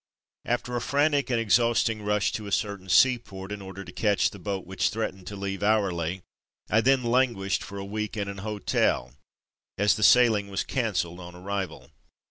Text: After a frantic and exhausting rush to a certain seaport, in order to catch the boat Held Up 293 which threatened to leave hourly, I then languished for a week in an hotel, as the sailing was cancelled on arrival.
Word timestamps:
After 0.45 0.75
a 0.75 0.81
frantic 0.81 1.29
and 1.29 1.39
exhausting 1.39 2.01
rush 2.01 2.31
to 2.31 2.47
a 2.47 2.51
certain 2.51 2.89
seaport, 2.89 3.51
in 3.51 3.61
order 3.61 3.85
to 3.85 3.91
catch 3.91 4.31
the 4.31 4.39
boat 4.39 4.65
Held 4.65 4.71
Up 4.73 4.79
293 4.79 4.87
which 4.87 4.89
threatened 4.89 5.27
to 5.27 5.35
leave 5.35 5.61
hourly, 5.61 6.21
I 6.71 6.81
then 6.81 7.03
languished 7.03 7.61
for 7.61 7.77
a 7.77 7.85
week 7.85 8.17
in 8.17 8.27
an 8.27 8.39
hotel, 8.39 9.13
as 9.77 9.95
the 9.95 10.01
sailing 10.01 10.47
was 10.49 10.63
cancelled 10.63 11.19
on 11.19 11.35
arrival. 11.35 11.91